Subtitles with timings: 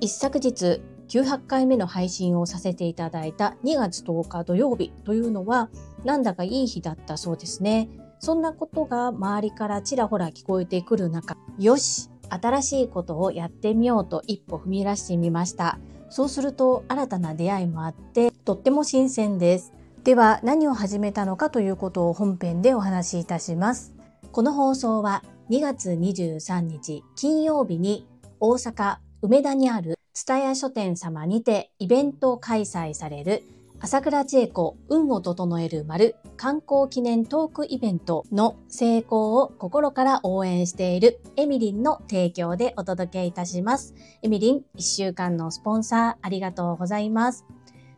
[0.00, 5.70] 一昨日900回目の配信をさせていただいた2月10日土曜日というのは
[6.04, 7.88] なんだかいい日だったそうですね。
[8.18, 15.78] そんなことが周りからちらほら聞こえてくる中、よし新しいことをやってみようと一歩踏み出してみました。
[16.10, 19.72] そうすると新たな出会いもあってとっても新鮮です。
[20.04, 23.94] では何を始めたのかということを本編でお話しいたします。
[24.32, 28.06] この放送は2月23日金曜日に
[28.40, 33.42] 大阪梅田にある蔦屋書店様にてイベント開催される
[33.78, 43.94] 朝倉千恵子運を整える丸観光記念トークイベントの成功を心から応援しているエミリンの提供でお届けいたします。
[44.22, 47.44] エミリン1週間のスポンサーありがとうございます。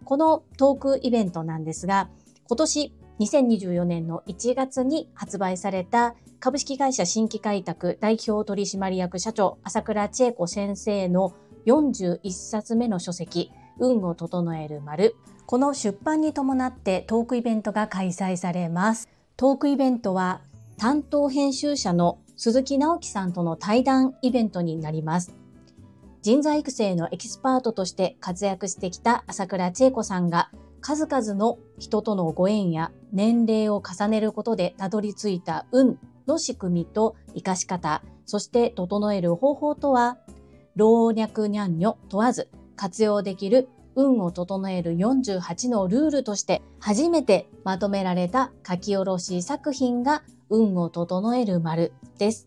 [0.04, 2.08] このトークイベントなんですが、
[2.48, 11.34] 今年2024年の1月に発売された株式会社新規開拓代表取締役社長朝倉千恵子先生の
[11.66, 15.16] 41冊目の書籍、運を整える丸。
[15.46, 19.08] この出版に伴ってトークイベントが開催されます。
[19.36, 20.42] トークイベントは
[20.76, 25.34] 担当編集者の鈴木直樹さんとの対談イベントになります。
[26.22, 30.50] 人材育成のエキスパートとして活躍してきた朝倉千恵子さんが
[30.86, 35.98] 数々の人とのご縁や年齢を重ねることでたどり着いた運
[36.28, 40.16] の仕組みと活かし方、そして整える方法とは
[40.76, 52.46] 老若男女問わず活用できる運を整える48のルールとして初めてまとめられた書き下ろし作品が運を整える丸です。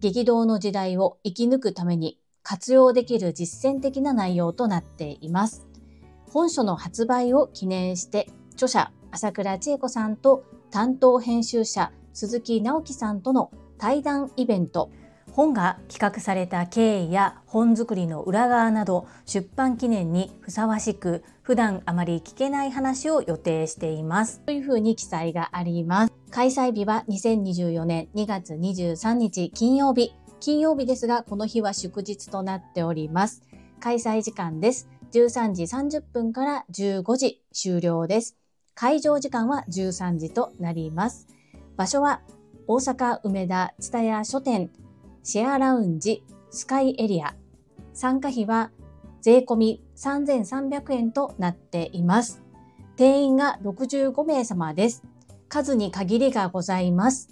[0.00, 5.66] 激動の時代を生き抜くために活用できる実践的な内容となっています。
[6.34, 14.90] 本書の発売を記念して著者朝倉千恵子さんと担当編集者鈴木直樹さんとの対談イベント。
[15.30, 24.40] 本が企画された経緯や本作りの裏側など出版記念にふさわしく普段あまり聞けない話を予定しています。
[24.40, 26.12] というふうに記載があります。
[26.32, 30.12] 開催日は2024年2月23日金曜日。
[30.40, 33.44] 金曜日ですがこの日は祝日となっております。
[33.78, 34.88] 開催時間です。
[35.14, 38.36] 13時30分から15時終了です
[38.74, 41.28] 会場時間は13時となります
[41.76, 42.20] 場所は
[42.66, 44.70] 大阪梅田蔦屋書店
[45.22, 47.34] シェアラウンジスカイエリア。
[47.94, 48.70] 参加費は
[49.22, 52.42] 税込み3300円となっています。
[52.96, 55.02] 定員が65名様です。
[55.48, 57.30] 数に限りがございます。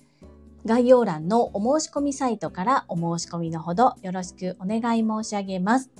[0.64, 5.90] 概要欄のお申し込みサイトからお申し込みのほどよろしくお願い申し上げます。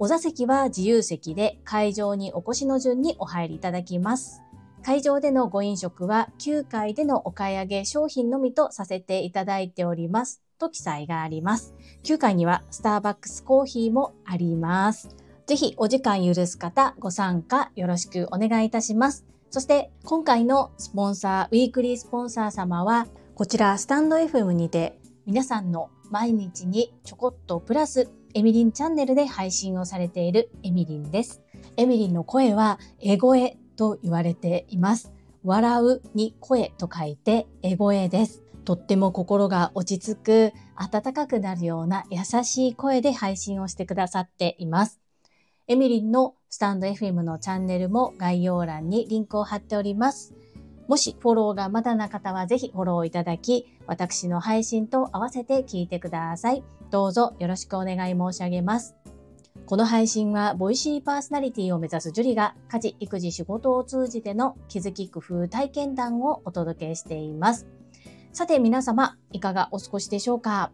[0.00, 4.42] お座席は自由席で会場にお越しの順にお入りいただきます。
[4.84, 10.40] 会場でのご飲食は9階でのお買い上げ商品のみとさせていただいております。
[10.56, 11.74] と記載があります。
[12.04, 15.08] 9階にはスターバックスコーヒーもあります。
[15.46, 19.26] ぜひお時間許す方ご参加よろしくお願いいたします。
[19.50, 31.42] そして今回のスポンサー、ウィークリースポンサー様はこちらスタンド FM にて皆さんの毎日にちょこっとプラスエミリンチャンネルで配信をされているエミリンです。
[31.76, 35.12] エミリンの声はエ声と言われています。
[35.44, 38.42] 笑うに声と書いてエ声です。
[38.64, 45.00] とっても心が落ち着く、温かくなるような優しい声で配信をしてくださっています。
[45.68, 50.34] エミリンのスタンド FM のチャンネルも概要欄にリンクを貼っております。
[50.88, 56.64] もしフォローがまだな方はぜひフォローいただき、私の配信と合わせて聞いてください。
[56.90, 58.96] どうぞよろしくお願い申し上げます。
[59.66, 67.66] この配信は、ボイシーパーソナリティを目指すジュリが、家事、育児、仕事を通じての気づき、工夫、体験談をお届けしています。
[68.32, 70.70] さて皆様、いかがお過ごしでしょうか？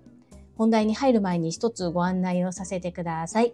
[0.57, 3.53] 本題に入る前に一つご案内をさせてください。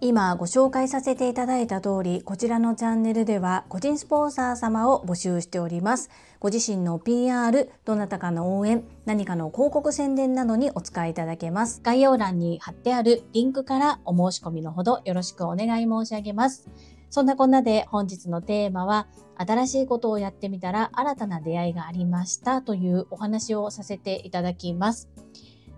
[0.00, 6.08] 今ご紹介させていただいた通り、こちらのチャンネルでは個人スポンサー様を募集しております。
[6.38, 11.80] ご自身の PR、どなたかの応援、何かの広告宣伝などにお使いいただけます。
[11.82, 16.70] 概要欄に貼ってあるリンクからお申し込みのほどよろしくお願い申し上げます。
[17.10, 25.08] そんなこんなで本日のテーマは新しいことをやってみたら新たな出会いがありましたというお話をさせていただきます。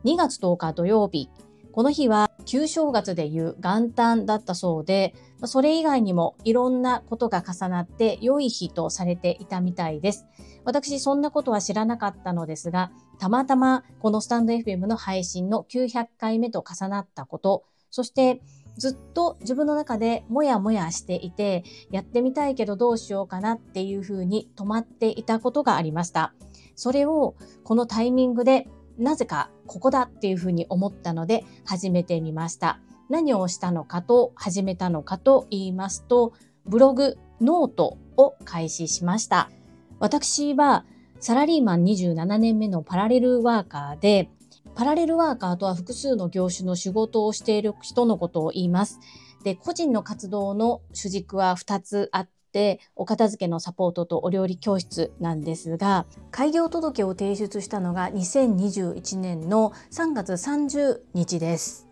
[0.05, 1.31] 2月10日土曜日、
[1.73, 5.15] この日は旧正月でいう元旦だったそうで、
[5.45, 10.27] それ以外にもいろんなことが重なって良い日とされていたみたいです。
[10.65, 18.41] 私そんなことは知らなかったのですが、たまたまこのスタンド FM の配信の900回目と重なったこと、そして
[18.77, 26.35] ずっと自分の中でもやもやしていて、やってみたいけどどうしようかなっていうふうに止まっていたことがありました。
[26.77, 28.69] それをこのタイミングで
[29.01, 32.81] なぜかここだっていうふうに思ったので始めてみました。
[33.09, 36.33] 何をしたのかと始めたのかと言いますと、
[36.67, 39.51] ブログ、ノートを開始しました。
[39.99, 40.85] 私は
[41.19, 44.31] サラリーマン27年目のパラレルワーカーで、
[44.75, 49.01] パラレルワーカーとは複数の業種の仕事をしている人のことを言います。
[49.43, 61.87] で、個人の活動の主軸は2つあって、お片付けのサポートとお料理教室なんですが、開業届を提出したのが2021年の3月30日です。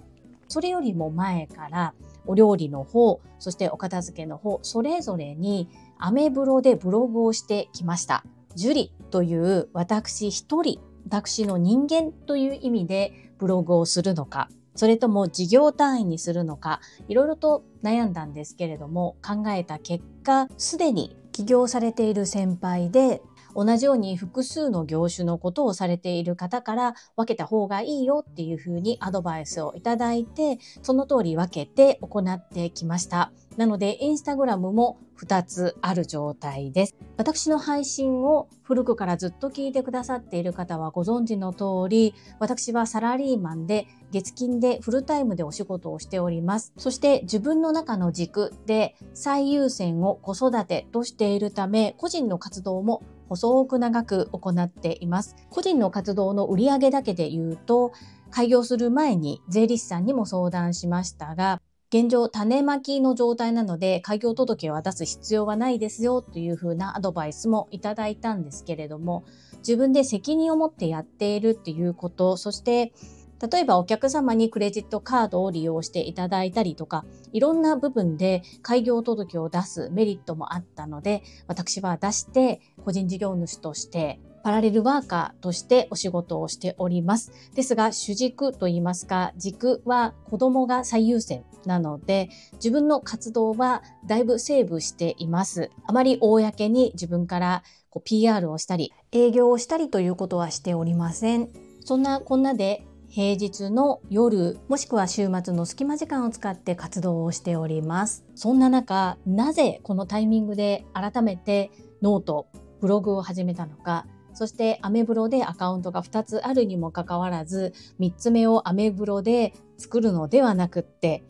[0.49, 1.94] それよりも前から
[2.26, 5.69] お料理の方、そしてお片付けの方、それぞれに
[5.99, 8.25] アメブロでブログをしてきました。
[8.54, 23.20] ジュリという私一人、私の人間という意味でブログをするのか、それとも事業単位にするのか、いろいろと悩んだんですけれども、考えた結果、すでに起業されている先輩で、
[23.56, 33.32] 同じように複数の業種のことをされている方から分けた方がいいよっていうふうにアドバイスをいただいて、その通り分けて行ってきました。
[33.58, 36.94] なので、インスタグラムも2つある状態です。
[37.16, 46.72] 私の配信を古くからずっと聞いてくださっている方はご存知の通り、私はサラリーマンで月金でフルタイムでお仕事をしております。
[46.76, 55.34] そして自分の中の軸で最優先を子育てとしているため、個人の活動も細く長く行っています。
[55.50, 57.90] 個人の活動の売上だけで言うと、
[58.31, 69.25] 開業する前に税理士さんにも相談しましたが、現状種まきの状態なので開業届を出す必要はないですよというふうなアドバイスもいただいたんですけれども
[69.58, 72.93] 自分で責任を持ってやっているっていうことそして
[73.40, 87.32] 例えばお客様にクレジットカードを利用していただいたりとかいろんな部分で開業届を出すメリットもあったので私は出して個人事業主としてパラレルワーカーとしてお仕事をしております。
[87.55, 95.70] ですが、主軸といいますか、軸は子供が最優先なので、自分の活動はだいぶセーブしています。
[95.87, 101.49] あまり公に自分からこう PR をしたり、営業をしたりということはしておりません。
[101.85, 108.25] そんなこんなで平日の夜もしくは週末の隙間時間を使って活動をしております。
[108.35, 111.70] そんな中、なぜこのタイミングで改めて
[112.02, 112.49] ノート、
[112.81, 114.06] ブログを始めたのか、
[114.38, 121.25] そしてアメブロでアカウントが2つあるにもかかわらず、3つ目をアメブロで作るのではなくって、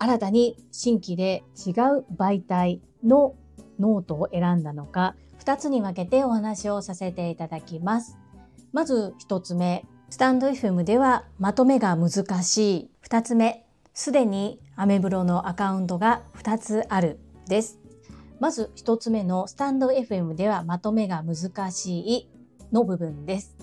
[0.00, 3.36] 新たに新規で違う媒体の
[3.78, 8.18] ノートを選んだのか、2つに分けてお話をさせていただきます。
[8.72, 12.90] まず1つ目、スタンド FM ではまとめが難しい。
[13.08, 17.78] 2つ目、すでにアメブロのアカウントが2つあるです。
[18.42, 22.31] まず1つ目のスタンド FM ではまとめが難しい
[22.72, 23.56] の部分です。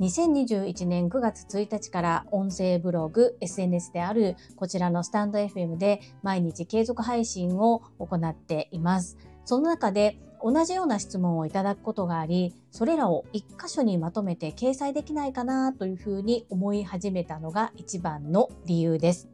[0.00, 9.16] 2021年9月1日から音声ブログ、SNS であるこちらのスタンド FM で毎日継続配信を行っています。
[9.44, 19.28] その中で同じような質問をいただくことがあり、それらを一箇所にまとめて掲載できないかなというふうに思い始めたのが一番の理由です。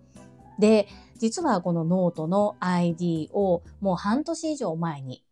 [0.59, 0.87] で、
[1.17, 5.25] 実はこのノートの ID をもう半年以上前に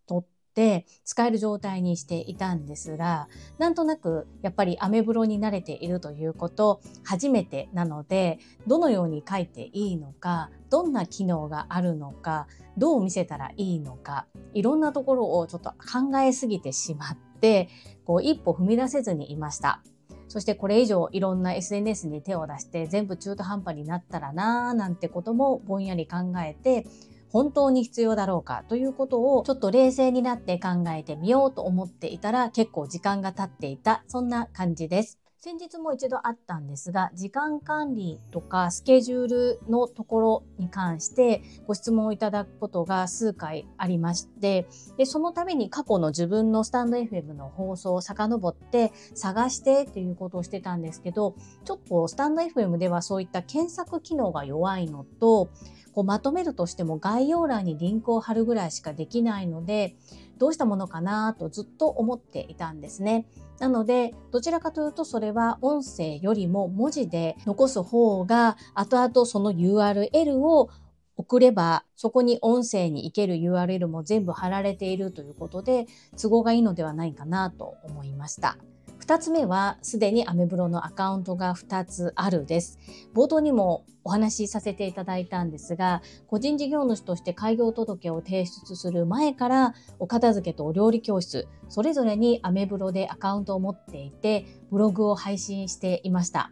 [0.57, 12.47] って使える状態にしていたんですが、なんとなくやっぱりアメブロに慣れているということ、初めてなので、どのように書いていいのか、どんな機能があるのか、
[12.79, 17.69] どう見せたらいいのか、いろんなところをちょっと考えすぎてしまって、
[18.07, 19.83] こう一歩踏み出せずにいました。
[20.29, 26.85] そしてこれ以上いろんな SNS に手を出して全部中途半端になったらなーなんてこともぼんやり考えて
[27.31, 35.26] 本当に必要だろうかということをちょっと冷静になって考えてみようと思っていたら結構時間が経っていたそんな感じです。
[35.47, 44.67] 先日も一度あったんですが、時間管理とかスケジュールのところに関してご質問をいただくことが数回ありまして、
[44.99, 55.51] でそのために過去の自分のスタンド FM の放送を遡って探してっていうことをしてたんですけど、ちょっとスタンド FM ではそういった検索機能が弱いのと、
[55.93, 59.95] こうまとめるとしても概要欄にリンクを貼るぐらいしかできないので、
[60.39, 63.27] どうしたものかなとずっと思っていたんですね。
[63.59, 70.71] なので、どちらかというとそれは音声よりも文字で残す方が、後々その URL を
[71.17, 75.87] 送ればそこに音声に行ける URL も全部貼られているということで
[76.21, 78.59] 都合がいいのではないかなと思いました。
[79.01, 82.79] 2つ目はすでにアメブロのアカウントが2つあるです。
[83.15, 96.51] 冒頭にもお話しさせていただいたんですが、個人事業主として開業届を提出する前からお片付けとお料理教室、それぞれにアメブロでアカウントを持っていて、ブログを配信していました。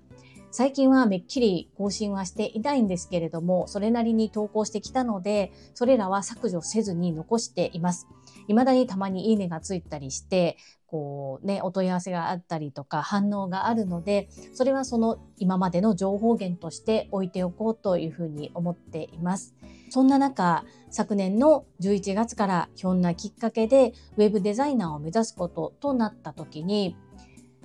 [0.56, 8.06] 最近はめっきり更新はしていないんですけれども、それなりに投稿してきたので、それらは削除せずに残しています。
[8.46, 10.56] 未だにたまにいいねがついたりして、
[10.86, 19.56] こうね、お問い合わせがあったりとか反応があるので、それはその今までの情報源として置いておこうというふうに思っています。
[19.90, 26.96] そんな中、昨年の11月からひょんなきっかけでウェブデザイナーを目指すこととなった時に、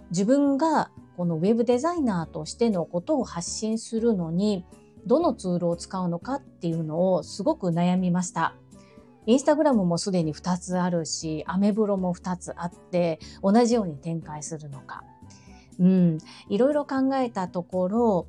[0.09, 4.65] 自分がこのウェブデザイナーとしてのことを発信するのに
[5.05, 8.55] どのツールを使うのかっていうのをすごく悩みました。
[9.25, 15.03] インスタグラムもすでに2つあるし、アメブロも2つあって、同じように展開するのか。
[15.79, 16.17] うん、
[16.49, 18.27] いろいろ考えたところ、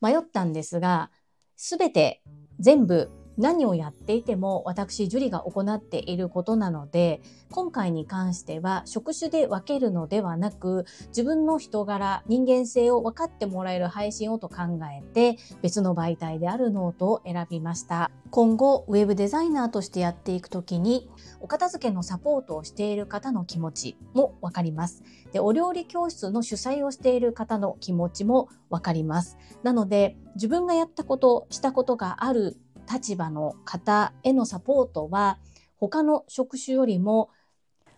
[0.00, 1.10] 迷ったんですが、
[1.56, 2.22] すべて
[2.58, 18.10] 全部何をやっていても私樹里が行っていることなので今回に関しては職種で分けるのではなく自分の人柄人間性を分かってもらえる配信をと考えて別の媒体であるノートを選びました。
[18.30, 21.08] 今後ウェブデザイナーとしてやっていくときに
[21.40, 25.04] お片付けのサポートをしている方の気持ちも分かります。
[25.32, 29.38] でお料理教室の主催をしている方の気持ちも分かります。
[29.62, 32.58] なので自分がやったことしたことがある
[32.90, 35.38] 立場の方へのサポートは
[35.78, 37.30] 他の職種よりも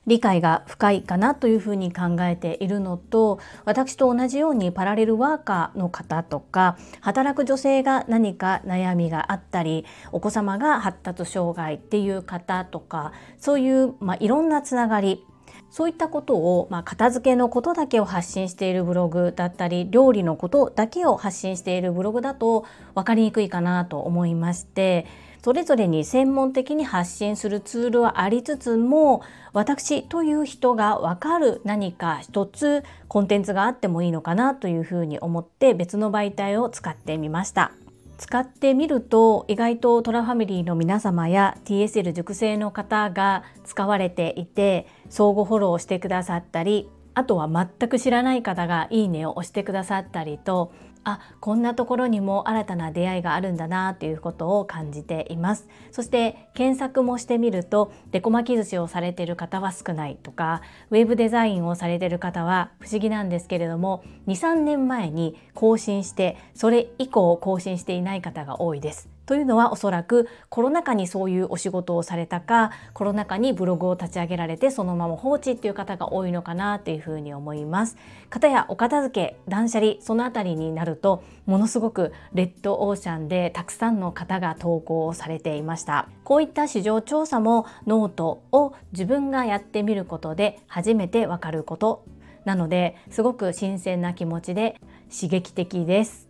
[0.08, 15.22] 理解が深いかなというふうに考えているのと私と同じようにパラレルワーカーの方とか働く女性が何か悩みがあったりお子様が発達障害っていう方とかそういう、まあ、いろんなつながり
[15.70, 25.06] そういったことを、まあ、片付けのことだけを発信しているブログだったり料理のことだけを発信しているブログだと分かりにくいかなと思いまして
[25.42, 29.22] それぞれに専門的に発信するツールはありつつも
[29.52, 37.72] 私という人が分かる何か一つコンテンツがあってもいいのかなというふうに思って別の媒体を使ってみました。
[38.18, 50.72] 使ってみると意外とトラファミリーの皆様や TSL 熟成の方が使われていて相互フォローしてくださったりあとは全く知らない方がいいねを押してくださったりと
[51.08, 55.66] あこんなところにも新たな出会いがあるんだなということを感じています。
[55.90, 69.17] そして検索もしてみるとデコ巻き寿司をされている方は少ないとかウェブデザインをされている方は不思議なんですけれども2、3年前に更新してそれ以降更新していない方が多いです。
[69.28, 77.98] というのはおそらくコロナ禍にそういうお仕事をされたかコロナ禍にブログを立ち上げられてそのまま放置っていう方が多いのかなというふうに思います。
[78.30, 86.08] 方やお片付け断捨離そのあたりになるとものすごくレッドオーシャンでたくさんの方が投稿をされていました。
[86.24, 92.06] こういった市場調査もノートを自分がやってみることで初めてわかること
[92.46, 94.80] なのですごく新鮮な気持ちで
[95.14, 96.27] 刺激的です。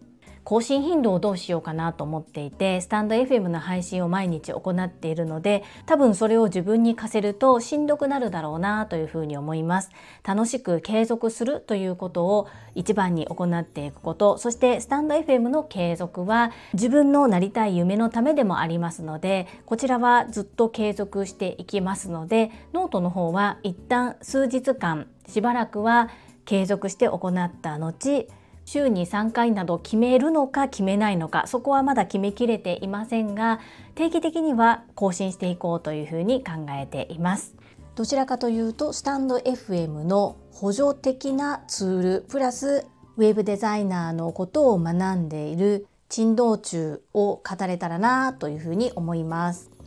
[0.48, 9.90] 更新頻度をどうしようかなと思っていてスタンド FM の配信を毎日行っているので多分それを自分に課せるとしんどくなるだろうなというふうに思います。
[10.24, 14.38] 楽しく継続するということを一番に行っていくこと。
[14.38, 26.08] そしてスタンド FM の継続は自分のなりたい夢のためでもありますのでこちらはずっと継続していきますのでノートの方は一旦数日間しばらくは
[26.46, 28.26] 継続して行った後
[28.68, 33.60] 週に3回など決めるのか決めないのかそこはまだ決めきれていませんが
[33.94, 37.56] 定期的には更新していこうというふうに考えています。
[37.94, 49.77] どちらかというとスタンド FM の補助的なツールプラスウェブデザイナーのことを学んでいる珍道中を語れたらなというふうに思います。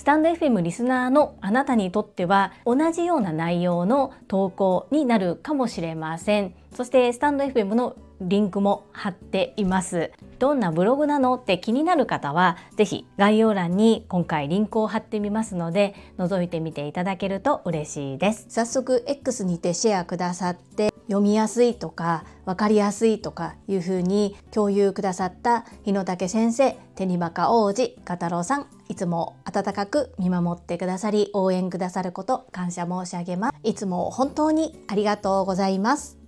[0.00, 6.54] スタンド FM リスナーのあなたにとっては同じような内容の投稿になるかもしれません。
[6.74, 10.10] そしてスタンド FM のリンクも貼っています。
[10.38, 18.46] どんなブログなのって気になる方は是非概要欄に今回リンクを貼ってみますので覗いてみていただけると嬉しいです。
[18.48, 33.54] 早速 X にてシェアくださって読みやすいとか分かりやすいとかいうふうに共有くださった日野武先生手にバカ王子ガタロウさんつも温かく見守ってくださり応援くださること感謝申し上げます。
[33.62, 36.18] いつも本当にありがとうございます。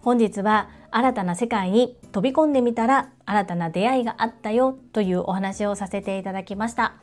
[0.00, 6.94] 本日は新たな世界に飛び込んでみたら新たな出会いがあったよというお話をさせていただきました。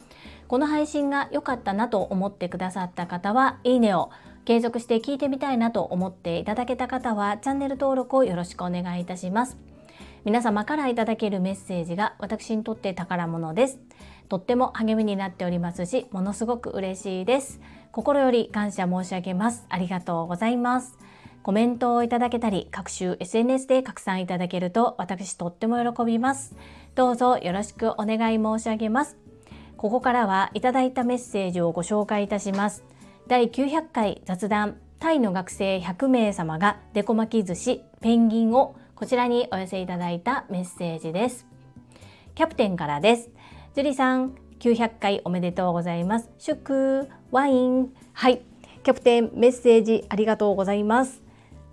[0.48, 4.12] この配信が良かったなと思ってくださった方はいいねを
[4.46, 9.58] 継続して聞いてみたいなと思っていただけた方はチャンネル登録をよろしくお願いいたします。
[10.28, 13.80] 皆様からいただけるメッセージが私にとって宝物です。
[14.30, 17.60] とっても励みになっておりますしものすごく嬉しいです。
[17.92, 19.66] 心より感謝申し上げます。
[19.70, 20.98] ありがとうございます。
[21.44, 26.56] コメントをいただけたり各種 SNS で拡散いただけると私とっても喜びます。
[26.94, 29.18] どうぞよろしくお願い申し上げます。
[29.78, 32.84] ここからはいただいたメッセージをご紹介いたします。
[33.28, 41.46] 第900回雑談タイの学生100名様がデコ巻き寿司ペンギンをこちらにお寄せいただいたメッセージです。
[42.36, 43.30] キャプテンからです。
[43.78, 46.32] ジュリさん900回おめでとうございます。
[46.40, 47.94] 祝ワイン。
[48.12, 48.42] はい。
[48.82, 51.22] キャプテンメッセージありがとうございます。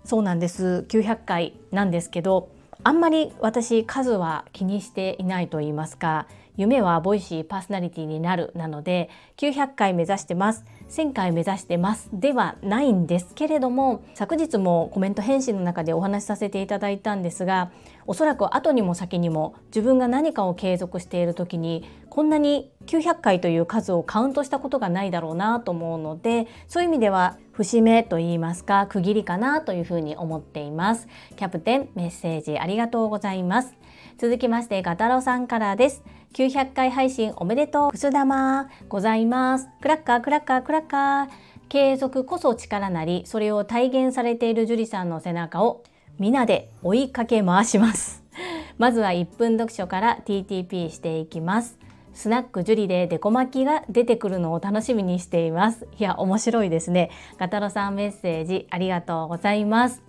[0.03, 0.85] そうなんです。
[0.87, 2.49] 900回なんですけど
[2.83, 10.65] あんまり私数は気にしていないと言いますか夢はボイシーパーソナリティになるなので900回目指してます。
[10.89, 12.09] 1000回目指してます。
[12.13, 17.71] ではないんですけれども昨日もコメント返信の中でお話しさせていただいたんですが
[18.07, 31.07] おそらく後にも先にも自分が何かを継続している時にこんなに900回という数をカウントしたことがないだろうなと思うのでそういう意味では節目と言いますか区切りかなというふうに思っています。
[31.37, 33.73] キャプテンメッセージありがとうございます。
[34.17, 36.03] 続きましてガタロさんからです。
[36.35, 38.67] 900回配信おめでとうくす玉。
[38.89, 39.69] ございます。
[39.79, 41.27] クラッカークラッカークラッカー。
[41.69, 45.81] 継続こそ力なりそれを体現されている樹里さんの背中を
[46.19, 48.21] 皆で追いかけ回します。
[48.77, 51.79] まずは1分読書から TTP していきます。
[52.13, 55.87] スナックジュリでデコ巻きが出てくるのを楽しみにしています。
[55.97, 57.11] いや面白いですね。
[57.37, 60.04] ガタロさんメッセージありがとうございます。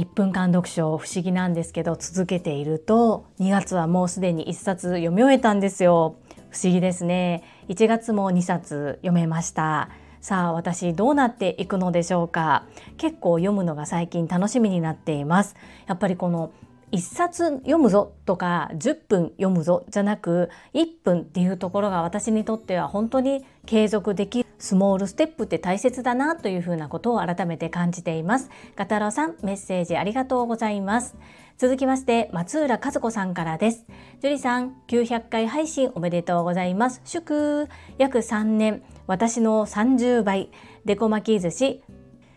[0.00, 6.16] 1分間読書不思議なんですけど続けていると2月はもうすでに1冊読み終えたんですよ。
[6.48, 7.44] 不思議ですね。
[7.68, 9.90] 1月も2冊読めました。
[10.22, 12.64] さあ私どうなっていくのでしょうか。
[12.96, 15.54] 結構読むのが最近楽しみになっています。
[15.86, 16.50] やっぱりこの
[16.92, 28.50] 1冊読むぞとか10分読むぞじゃなく1分っていうところが私にとっては本当に継続できるスモールステップって大切だなというふうなことを改めて感じています。
[28.76, 31.16] ガタロさんメッセージありがとうございます。
[31.56, 33.86] 続きまして松浦和子さんからです。
[34.20, 37.00] 樹里さん900回配信おめでとうございます。
[37.04, 40.50] 祝約3年私の30倍
[40.84, 41.82] デコ巻き寿司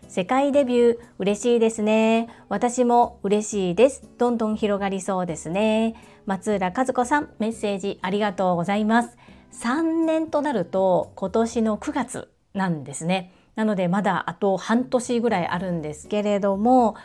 [0.08, 2.28] 世界デビュー嬉しいですね。
[2.48, 4.08] 私も嬉しいです。
[4.18, 5.94] どんどん広がりそうですね。
[6.26, 9.16] 松浦和子さん、メッセージありがとうございます。
[9.52, 13.32] 3年となると今年の9月なんですね。
[13.56, 16.96] なのでまだあと半年ぐらいあるんですけれども、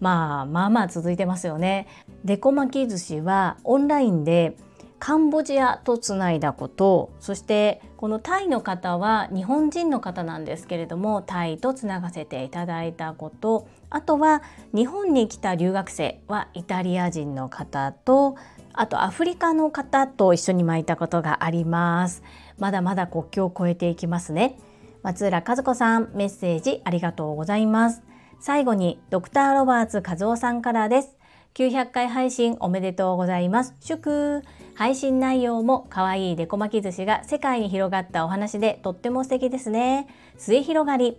[0.00, 1.86] まあまあまあ続いてますよね。
[2.24, 4.56] デコ巻き寿司はオンラインで
[4.98, 13.66] カンボジアとつないだことそしてこのタイの方は日本人の方なんですけれどもタイとつながせていただいたこと。
[13.90, 14.40] あとは
[14.72, 18.36] 日本に来た留学生はイタリア人の方と
[18.72, 22.22] あとアフリカの方と一緒に巻いたことがあります。
[22.56, 24.60] まだまだ国境を越えていきますね。
[25.02, 28.04] 松浦和子さんメッセージありがとうございます。
[28.38, 31.17] 最後にドクターロバーツ和夫さんからです。
[31.54, 34.42] 900回配信おめでとうございます祝
[34.78, 40.06] 配信内容も可愛いデコ巻き寿司が世界に広がったお話でとっても素敵ですね。
[40.36, 41.18] 末広がり。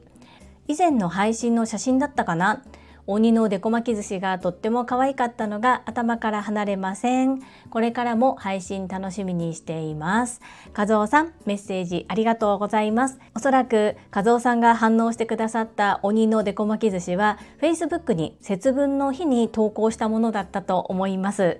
[0.69, 2.63] 以前の配信の写真だったかな？
[3.11, 7.41] 鬼のデコ巻き寿司がとっても可愛かったのが頭から離れません。
[7.71, 10.41] これからも配信楽しみにしています。
[10.77, 13.19] 和夫さん、メッセージありがとうございます。
[13.33, 21.59] おそらく和夫さんが反応してくださった鬼のデコ巻き寿司は Facebook に節分の日に投稿したものだったと思います。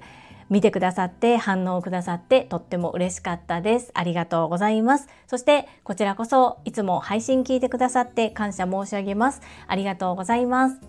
[0.52, 3.90] 見てくださって反応くださってとっても嬉しかったです。
[3.96, 5.08] ありがとうございます。
[5.26, 9.42] そしてこちらこそいつも配信聞いてくださって感謝申し上げます。
[9.66, 10.89] ありがとうございます。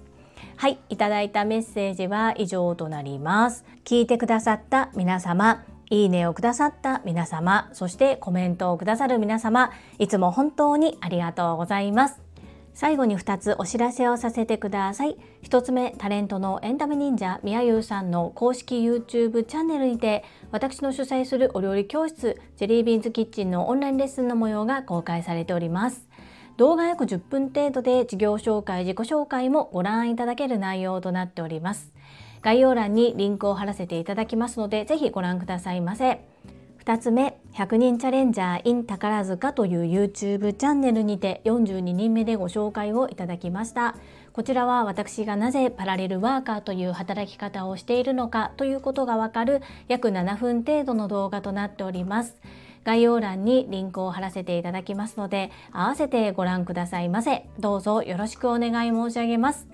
[0.60, 3.64] はい、いただいたメッセージは以上となります。
[3.82, 12.20] 聞いてくださった皆様、いいねをくださった皆様、そしてコメントをくださる皆様、いつも本当にありがとうございます。
[12.74, 15.16] 最後に2つお知らせをさせてください。
[15.44, 26.06] 1つ目、タレントのエンタメ忍者みやゆうさんの公式 YouTube チャンネルにて、私の主催するお料理教室、ジェリービーンズキッチンのオンラインレッスンの模様が公開されております。
[26.60, 31.90] 動画約10分程度で事業紹介、自己紹介もご覧いただける内容となっております。
[32.42, 36.20] 概要欄にリンクを貼らせていただきますので、ぜひご覧くださいませ。
[36.84, 43.96] 2つ目100人チャレンジャー in 宝塚という YouTube チャンネルにて42人目でご紹介をいただきました
[44.32, 52.36] こちらは私がなぜパラレルワーカーという働き方をしているのかということがわかる約7分程度の動画となっております。
[52.84, 57.46] 概要欄にリンクを貼らせていただきますので、合わせてご覧くださいませ。
[57.58, 59.68] どうぞよろしくお願い申し上げます。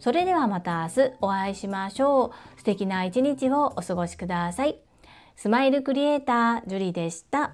[0.00, 2.58] それではまた明日お会いしましょう。
[2.58, 4.78] 素敵な一日をお過ごしください。
[5.36, 7.52] スマイルクリエイター、ジュリでした。